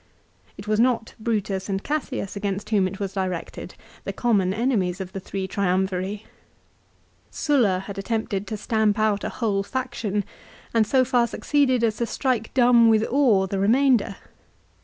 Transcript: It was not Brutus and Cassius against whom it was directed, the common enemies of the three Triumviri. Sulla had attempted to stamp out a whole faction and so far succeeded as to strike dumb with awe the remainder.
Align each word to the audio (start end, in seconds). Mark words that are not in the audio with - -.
It 0.57 0.67
was 0.67 0.79
not 0.79 1.13
Brutus 1.19 1.69
and 1.69 1.83
Cassius 1.83 2.35
against 2.35 2.71
whom 2.71 2.87
it 2.87 2.99
was 2.99 3.13
directed, 3.13 3.75
the 4.03 4.11
common 4.11 4.51
enemies 4.51 4.99
of 4.99 5.13
the 5.13 5.19
three 5.19 5.47
Triumviri. 5.47 6.23
Sulla 7.29 7.83
had 7.85 7.99
attempted 7.99 8.47
to 8.47 8.57
stamp 8.57 8.97
out 8.97 9.23
a 9.23 9.29
whole 9.29 9.61
faction 9.61 10.25
and 10.73 10.87
so 10.87 11.05
far 11.05 11.27
succeeded 11.27 11.83
as 11.83 11.97
to 11.97 12.07
strike 12.07 12.51
dumb 12.55 12.89
with 12.89 13.05
awe 13.11 13.45
the 13.45 13.59
remainder. 13.59 14.15